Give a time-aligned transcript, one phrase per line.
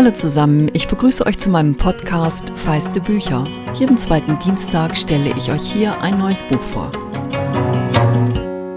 [0.00, 3.44] Hallo zusammen, ich begrüße euch zu meinem Podcast Feiste Bücher.
[3.74, 6.90] Jeden zweiten Dienstag stelle ich euch hier ein neues Buch vor.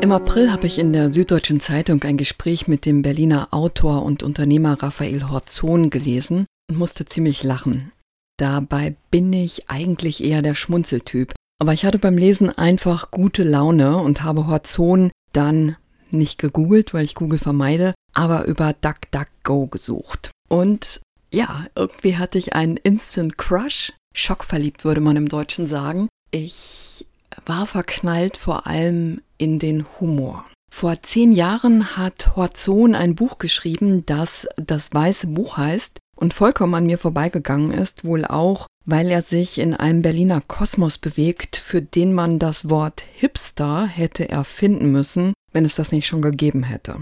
[0.01, 4.22] Im April habe ich in der Süddeutschen Zeitung ein Gespräch mit dem Berliner Autor und
[4.22, 7.94] Unternehmer Raphael Horzon gelesen und musste ziemlich lachen.
[8.37, 11.33] Dabei bin ich eigentlich eher der Schmunzeltyp.
[11.58, 15.78] Aber ich hatte beim Lesen einfach gute Laune und habe Horzon dann
[16.12, 20.30] nicht gegoogelt, weil ich Google vermeide, aber über DuckDuckGo gesucht.
[20.49, 20.99] Und
[21.33, 23.91] ja, irgendwie hatte ich einen Instant Crush.
[24.13, 26.07] Schockverliebt würde man im Deutschen sagen.
[26.31, 27.05] Ich
[27.45, 30.45] war verknallt vor allem in den Humor.
[30.71, 36.75] Vor zehn Jahren hat Horzon ein Buch geschrieben, das das Weiße Buch heißt und vollkommen
[36.75, 41.81] an mir vorbeigegangen ist, wohl auch, weil er sich in einem Berliner Kosmos bewegt, für
[41.81, 46.97] den man das Wort Hipster hätte erfinden müssen, wenn es das nicht schon gegeben hätte.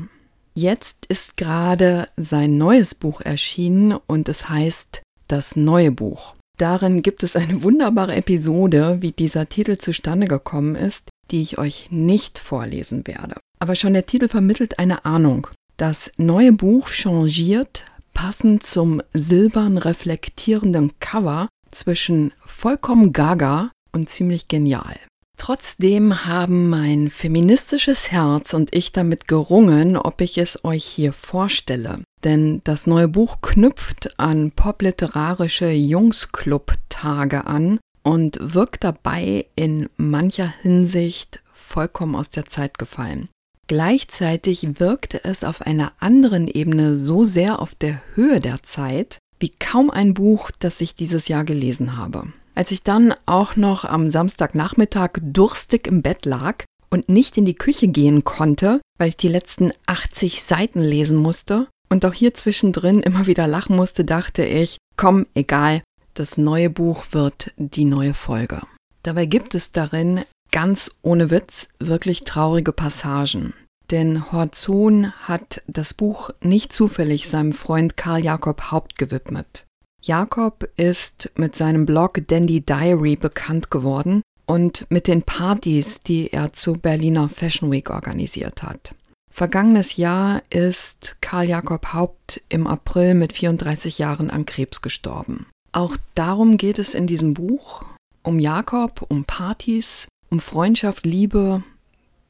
[0.54, 6.36] Jetzt ist gerade sein neues Buch erschienen und es heißt Das neue Buch.
[6.58, 11.88] Darin gibt es eine wunderbare Episode, wie dieser Titel zustande gekommen ist, die ich euch
[11.90, 13.36] nicht vorlesen werde.
[13.60, 15.48] Aber schon der Titel vermittelt eine Ahnung.
[15.78, 24.98] Das neue Buch changiert passend zum silbern reflektierenden Cover zwischen vollkommen gaga und ziemlich genial.
[25.42, 32.04] Trotzdem haben mein feministisches Herz und ich damit gerungen, ob ich es euch hier vorstelle.
[32.24, 41.42] Denn das neue Buch knüpft an popliterarische Jungsclub-Tage an und wirkt dabei in mancher Hinsicht
[41.52, 43.28] vollkommen aus der Zeit gefallen.
[43.66, 49.50] Gleichzeitig wirkte es auf einer anderen Ebene so sehr auf der Höhe der Zeit wie
[49.50, 52.32] kaum ein Buch, das ich dieses Jahr gelesen habe.
[52.62, 57.56] Als ich dann auch noch am Samstagnachmittag durstig im Bett lag und nicht in die
[57.56, 63.00] Küche gehen konnte, weil ich die letzten 80 Seiten lesen musste und auch hier zwischendrin
[63.00, 65.82] immer wieder lachen musste, dachte ich, komm, egal,
[66.14, 68.62] das neue Buch wird die neue Folge.
[69.02, 70.22] Dabei gibt es darin
[70.52, 73.56] ganz ohne Witz wirklich traurige Passagen.
[73.90, 79.66] Denn Horzon hat das Buch nicht zufällig seinem Freund Karl Jakob Haupt gewidmet.
[80.02, 86.54] Jakob ist mit seinem Blog Dandy Diary bekannt geworden und mit den Partys, die er
[86.54, 88.96] zur Berliner Fashion Week organisiert hat.
[89.32, 95.46] Vergangenes Jahr ist Karl Jakob Haupt im April mit 34 Jahren an Krebs gestorben.
[95.72, 97.86] Auch darum geht es in diesem Buch,
[98.24, 101.64] um Jakob, um Partys, um Freundschaft, Liebe,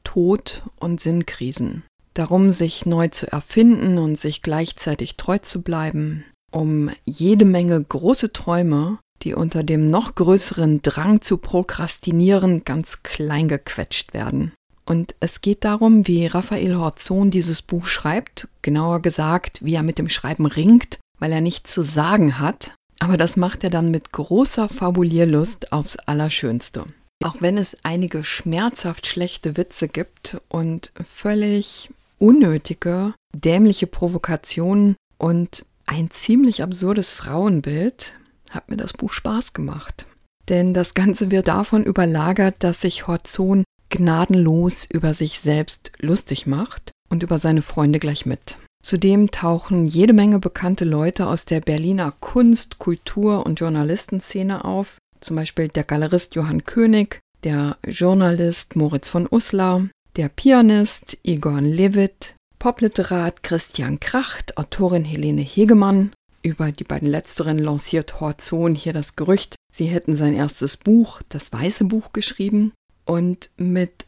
[0.04, 1.82] Tod und Sinnkrisen.
[2.14, 8.32] Darum, sich neu zu erfinden und sich gleichzeitig treu zu bleiben, um jede Menge große
[8.32, 14.52] Träume, die unter dem noch größeren Drang zu prokrastinieren ganz klein gequetscht werden.
[14.84, 19.98] Und es geht darum, wie Raphael Horzon dieses Buch schreibt, genauer gesagt, wie er mit
[19.98, 24.12] dem Schreiben ringt, weil er nichts zu sagen hat, aber das macht er dann mit
[24.12, 26.84] großer Fabulierlust aufs Allerschönste.
[27.24, 36.10] Auch wenn es einige schmerzhaft schlechte Witze gibt und völlig unnötige, dämliche Provokationen und ein
[36.10, 38.14] ziemlich absurdes Frauenbild
[38.48, 40.06] hat mir das Buch Spaß gemacht.
[40.48, 46.92] Denn das Ganze wird davon überlagert, dass sich Horzon gnadenlos über sich selbst lustig macht
[47.10, 48.56] und über seine Freunde gleich mit.
[48.82, 55.36] Zudem tauchen jede Menge bekannte Leute aus der Berliner Kunst-, Kultur- und Journalistenszene auf, zum
[55.36, 59.86] Beispiel der Galerist Johann König, der Journalist Moritz von Uslar,
[60.16, 66.12] der Pianist Igor Levit, Popliterat Christian Kracht, Autorin Helene Hegemann.
[66.44, 71.52] Über die beiden letzteren lanciert Horzon hier das Gerücht, sie hätten sein erstes Buch, das
[71.52, 72.72] Weiße Buch, geschrieben.
[73.04, 74.06] Und mit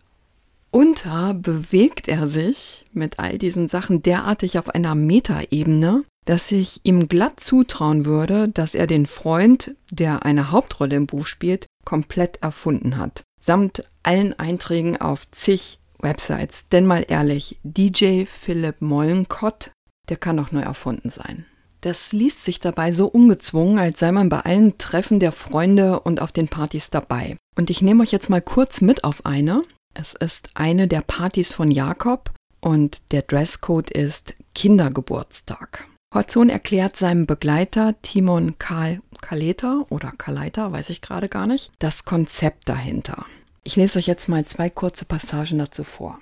[0.70, 7.09] unter bewegt er sich mit all diesen Sachen derartig auf einer Metaebene, dass ich ihm
[7.09, 12.98] glatt zutrauen würde, dass er den Freund, der eine Hauptrolle im Buch spielt, komplett erfunden
[12.98, 13.25] hat.
[13.41, 16.69] Samt allen Einträgen auf zig Websites.
[16.69, 19.73] Denn mal ehrlich, DJ Philipp Mollenkott,
[20.08, 21.46] der kann doch nur erfunden sein.
[21.81, 26.23] Das liest sich dabei so ungezwungen, als sei man bei allen Treffen der Freunde und
[26.23, 27.37] auf den Partys dabei.
[27.56, 29.64] Und ich nehme euch jetzt mal kurz mit auf eine.
[29.93, 32.31] Es ist eine der Partys von Jakob
[32.61, 35.87] und der Dresscode ist Kindergeburtstag.
[36.14, 42.05] Horzon erklärt seinem Begleiter Timon Karl Kaleta oder Kaleiter, weiß ich gerade gar nicht, das
[42.05, 43.26] Konzept dahinter.
[43.66, 46.19] Ich lese euch jetzt mal zwei kurze Passagen dazu vor.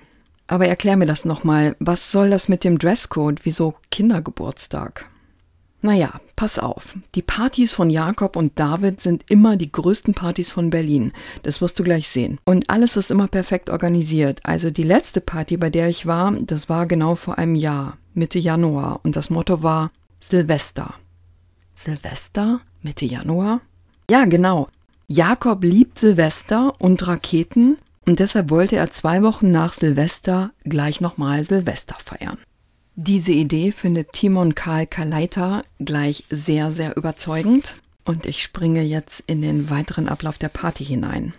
[0.47, 1.75] Aber erklär mir das nochmal.
[1.79, 3.43] Was soll das mit dem Dresscode?
[3.43, 5.09] Wieso Kindergeburtstag?
[5.81, 6.95] Naja, pass auf.
[7.15, 11.11] Die Partys von Jakob und David sind immer die größten Partys von Berlin.
[11.43, 12.39] Das wirst du gleich sehen.
[12.45, 14.39] Und alles ist immer perfekt organisiert.
[14.43, 18.39] Also die letzte Party, bei der ich war, das war genau vor einem Jahr, Mitte
[18.39, 19.01] Januar.
[19.03, 19.91] Und das Motto war
[20.21, 20.93] Silvester.
[21.75, 22.61] Silvester?
[22.81, 23.59] Mitte Januar?
[24.09, 24.69] Ja, genau.
[25.15, 31.43] Jakob liebt Silvester und Raketen und deshalb wollte er zwei Wochen nach Silvester gleich nochmal
[31.43, 32.39] Silvester feiern.
[32.95, 37.75] Diese Idee findet Timon Karl Kaleiter gleich sehr, sehr überzeugend
[38.05, 41.35] und ich springe jetzt in den weiteren Ablauf der Party hinein.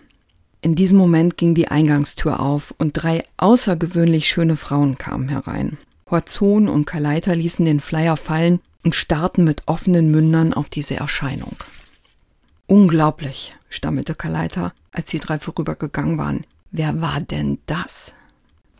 [0.61, 5.77] In diesem Moment ging die Eingangstür auf und drei außergewöhnlich schöne Frauen kamen herein.
[6.09, 11.57] Horzon und Kaleiter ließen den Flyer fallen und starrten mit offenen Mündern auf diese Erscheinung.
[12.67, 16.45] Unglaublich, stammelte Kaleiter, als die drei vorübergegangen waren.
[16.71, 18.13] Wer war denn das?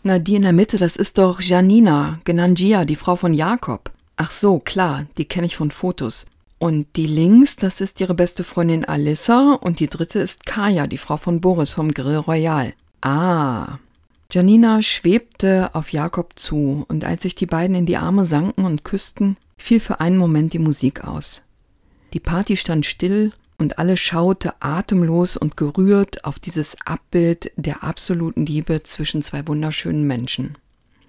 [0.01, 3.91] Na, die in der Mitte, das ist doch Janina, genannt Gia, die Frau von Jakob.
[4.17, 6.25] Ach so, klar, die kenne ich von Fotos.
[6.57, 10.97] Und die links, das ist ihre beste Freundin Alissa und die dritte ist Kaya, die
[10.97, 12.73] Frau von Boris vom Grill Royal.
[13.01, 13.77] Ah.
[14.31, 18.83] Janina schwebte auf Jakob zu und als sich die beiden in die Arme sanken und
[18.83, 21.45] küssten, fiel für einen Moment die Musik aus.
[22.13, 23.33] Die Party stand still
[23.65, 30.05] und alle schaute atemlos und gerührt auf dieses Abbild der absoluten Liebe zwischen zwei wunderschönen
[30.05, 30.55] Menschen.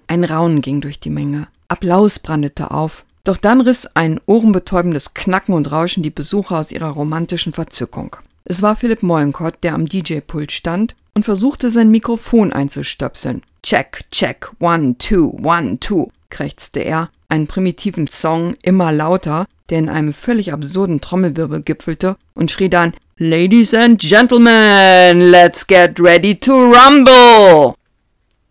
[0.07, 1.49] Ein Raunen ging durch die Menge.
[1.69, 3.05] Applaus brandete auf.
[3.25, 8.17] Doch dann riss ein ohrenbetäubendes Knacken und Rauschen die Besucher aus ihrer romantischen Verzückung.
[8.47, 13.43] Es war Philipp Mollenkott, der am DJ-Pult stand und versuchte sein Mikrofon einzustöpseln.
[13.63, 19.89] Check, check, one, two, one, two, krächzte er, einen primitiven Song immer lauter, der in
[19.89, 26.53] einem völlig absurden Trommelwirbel gipfelte, und schrie dann Ladies and Gentlemen, let's get ready to
[26.53, 27.75] rumble!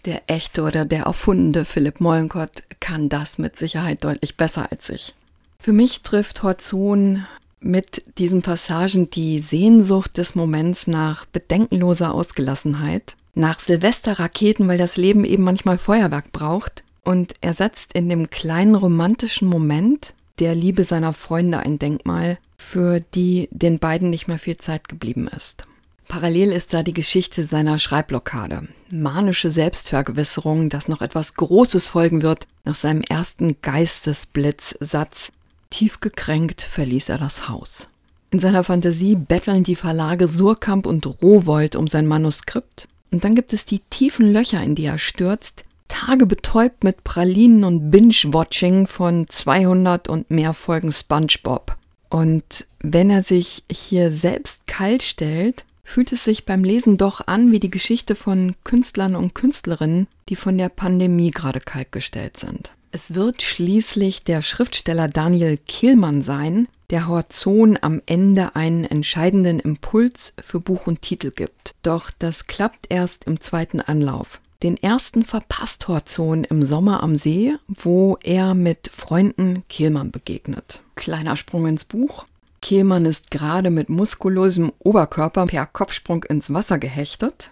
[0.06, 5.13] Der echte oder der erfundene Philipp Mollenkott kann das mit Sicherheit deutlich besser als ich.
[5.59, 7.25] Für mich trifft Horzon
[7.59, 15.25] mit diesen Passagen die Sehnsucht des Moments nach bedenkenloser Ausgelassenheit, nach Silvesterraketen, weil das Leben
[15.25, 21.13] eben manchmal Feuerwerk braucht, und er setzt in dem kleinen romantischen Moment der Liebe seiner
[21.13, 25.65] Freunde ein Denkmal, für die den beiden nicht mehr viel Zeit geblieben ist.
[26.07, 28.67] Parallel ist da die Geschichte seiner Schreibblockade.
[28.91, 35.31] Manische Selbstvergewisserung, dass noch etwas Großes folgen wird nach seinem ersten Geistesblitzsatz.
[35.71, 37.89] Tief gekränkt verließ er das Haus.
[38.29, 42.88] In seiner Fantasie betteln die Verlage Surkamp und Rowold um sein Manuskript.
[43.11, 47.63] Und dann gibt es die tiefen Löcher, in die er stürzt, Tage betäubt mit Pralinen
[47.63, 51.77] und Binge-Watching von 200 und mehr Folgen SpongeBob.
[52.09, 57.51] Und wenn er sich hier selbst kalt stellt, fühlt es sich beim Lesen doch an
[57.51, 62.71] wie die Geschichte von Künstlern und Künstlerinnen, die von der Pandemie gerade kaltgestellt sind.
[62.91, 70.33] Es wird schließlich der Schriftsteller Daniel Kehlmann sein, der Horzon am Ende einen entscheidenden Impuls
[70.41, 71.75] für Buch und Titel gibt.
[71.83, 74.39] Doch das klappt erst im zweiten Anlauf.
[74.63, 80.81] Den ersten verpasst Horzon im Sommer am See, wo er mit Freunden Kehlmann begegnet.
[80.95, 82.25] Kleiner Sprung ins Buch.
[82.61, 87.51] Kehlmann ist gerade mit muskulösem Oberkörper per Kopfsprung ins Wasser gehechtet.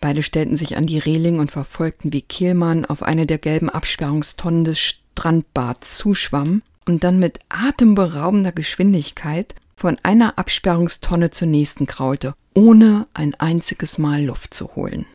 [0.00, 4.64] Beide stellten sich an die Reling und verfolgten, wie Kehlmann auf eine der gelben Absperrungstonnen
[4.64, 13.06] des Strandbads zuschwamm und dann mit atemberaubender Geschwindigkeit von einer Absperrungstonne zur nächsten kraulte, ohne
[13.14, 15.06] ein einziges Mal Luft zu holen.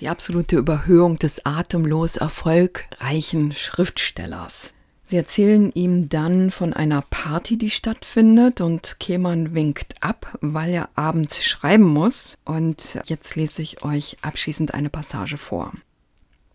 [0.00, 4.74] Die absolute Überhöhung des atemlos erfolgreichen Schriftstellers.
[5.06, 10.88] Sie erzählen ihm dann von einer Party, die stattfindet und Kehlmann winkt ab, weil er
[10.96, 12.36] abends schreiben muss.
[12.44, 15.72] Und jetzt lese ich euch abschließend eine Passage vor.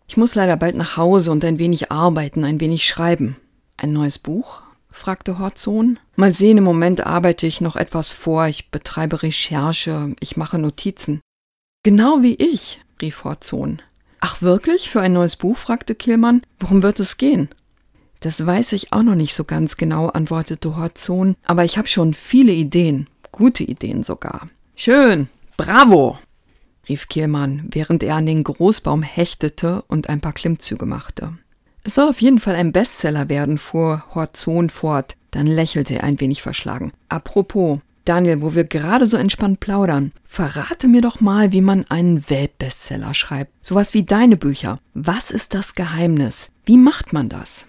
[0.08, 3.36] Ich muss leider bald nach Hause und ein wenig arbeiten, ein wenig schreiben.
[3.76, 4.62] Ein neues Buch?
[4.90, 5.98] fragte Horzon.
[6.16, 11.20] Mal sehen, im Moment arbeite ich noch etwas vor, ich betreibe Recherche, ich mache Notizen.
[11.84, 13.80] Genau wie ich, rief Horzon.
[14.20, 14.90] Ach wirklich?
[14.90, 15.56] Für ein neues Buch?
[15.56, 16.42] fragte Killmann.
[16.58, 17.48] Worum wird es gehen?
[18.20, 22.12] Das weiß ich auch noch nicht so ganz genau, antwortete Horzon, aber ich habe schon
[22.12, 24.50] viele Ideen, gute Ideen sogar.
[24.76, 26.18] Schön, bravo,
[26.86, 31.32] rief Kielmann, während er an den Großbaum hechtete und ein paar Klimmzüge machte.
[31.82, 35.16] Es soll auf jeden Fall ein Bestseller werden, fuhr Horzon fort.
[35.30, 36.92] Dann lächelte er ein wenig verschlagen.
[37.08, 42.28] Apropos, Daniel, wo wir gerade so entspannt plaudern, verrate mir doch mal, wie man einen
[42.28, 43.52] Weltbestseller schreibt.
[43.62, 44.78] Sowas wie deine Bücher.
[44.94, 46.50] Was ist das Geheimnis?
[46.64, 47.66] Wie macht man das?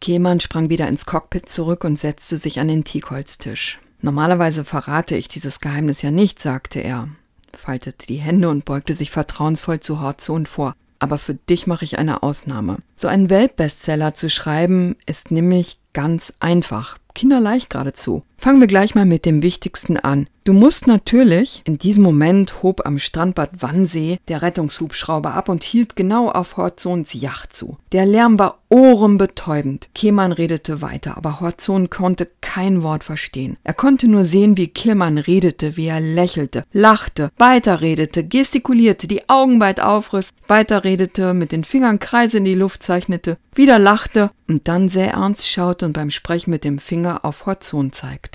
[0.00, 3.78] Kehlmann sprang wieder ins Cockpit zurück und setzte sich an den Teakholztisch.
[4.00, 7.08] Normalerweise verrate ich dieses Geheimnis ja nicht, sagte er,
[7.56, 10.74] faltete die Hände und beugte sich vertrauensvoll zu Horzon vor.
[10.98, 12.78] Aber für dich mache ich eine Ausnahme.
[12.96, 18.24] So einen Weltbestseller zu schreiben, ist nämlich ganz einfach, kinderleicht geradezu.
[18.36, 20.26] Fangen wir gleich mal mit dem Wichtigsten an.
[20.46, 25.96] Du musst natürlich, in diesem Moment hob am Strandbad Wannsee der Rettungshubschrauber ab und hielt
[25.96, 27.78] genau auf Horzons Yacht zu.
[27.92, 29.88] Der Lärm war ohrenbetäubend.
[29.94, 33.56] Kehlmann redete weiter, aber Horzon konnte kein Wort verstehen.
[33.64, 39.60] Er konnte nur sehen, wie Kehlmann redete, wie er lächelte, lachte, weiterredete, gestikulierte, die Augen
[39.60, 44.90] weit aufriss, weiterredete, mit den Fingern Kreise in die Luft zeichnete, wieder lachte und dann
[44.90, 48.33] sehr ernst schaute und beim Sprechen mit dem Finger auf Horzon zeigte.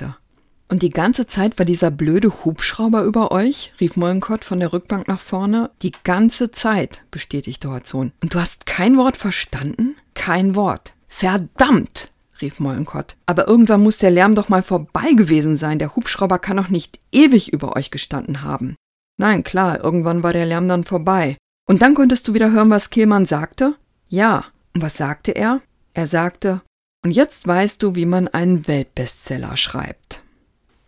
[0.70, 3.74] Und die ganze Zeit war dieser blöde Hubschrauber über euch?
[3.82, 5.72] rief Mollenkott von der Rückbank nach vorne.
[5.82, 8.12] Die ganze Zeit, bestätigte Horzon.
[8.22, 9.96] Und du hast kein Wort verstanden?
[10.13, 10.94] Kein Wort.
[11.08, 12.12] Verdammt!
[12.39, 13.15] rief Mollenkott.
[13.25, 15.79] Aber irgendwann muss der Lärm doch mal vorbei gewesen sein.
[15.79, 18.75] Der Hubschrauber kann doch nicht ewig über euch gestanden haben.
[19.18, 21.36] Nein, klar, irgendwann war der Lärm dann vorbei.
[21.68, 23.75] Und dann konntest du wieder hören, was Kehlmann sagte?
[24.08, 24.46] Ja.
[24.75, 25.62] Und was sagte er?
[25.94, 26.62] Er sagte,
[27.03, 30.24] und jetzt weißt du, wie man einen Weltbestseller schreibt.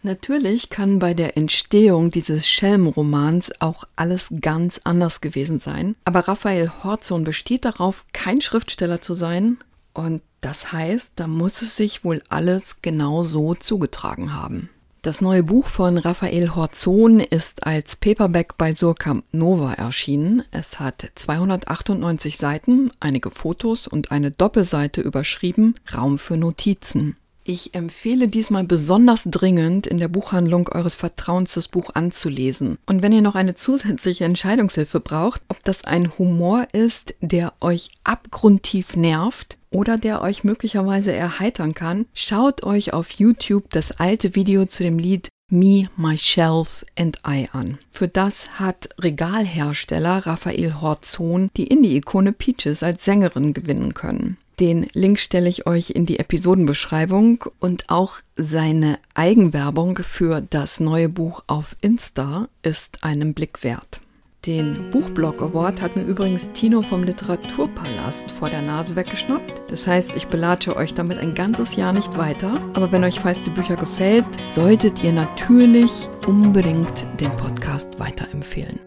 [0.04, 6.72] Natürlich kann bei der Entstehung dieses Schelmenromans auch alles ganz anders gewesen sein, aber Raphael
[6.84, 9.58] Horzon besteht darauf, kein Schriftsteller zu sein
[9.94, 14.70] und das heißt, da muss es sich wohl alles genau so zugetragen haben.
[15.04, 20.44] Das neue Buch von Raphael Horzon ist als Paperback bei Surkamp Nova erschienen.
[20.52, 27.18] Es hat 298 Seiten, einige Fotos und eine Doppelseite überschrieben Raum für Notizen.
[27.44, 32.78] Ich empfehle diesmal besonders dringend, in der Buchhandlung eures Vertrauens das Buch anzulesen.
[32.86, 37.90] Und wenn ihr noch eine zusätzliche Entscheidungshilfe braucht, ob das ein Humor ist, der euch
[38.04, 44.66] abgrundtief nervt oder der euch möglicherweise erheitern kann, schaut euch auf YouTube das alte Video
[44.66, 47.78] zu dem Lied Me, Myself and I an.
[47.90, 54.38] Für das hat Regalhersteller Raphael Horzon die Indie-Ikone Peaches als Sängerin gewinnen können.
[54.62, 61.10] Den Link stelle ich euch in die Episodenbeschreibung und auch seine Eigenwerbung für das neue
[61.10, 64.02] Buch auf Insta ist einen Blick wert.
[64.46, 69.64] Den Buchblog Award hat mir übrigens Tino vom Literaturpalast vor der Nase weggeschnappt.
[69.72, 72.54] Das heißt, ich belatsche euch damit ein ganzes Jahr nicht weiter.
[72.76, 78.80] Aber wenn euch feiste Bücher gefällt, solltet ihr natürlich unbedingt den Podcast weiterempfehlen.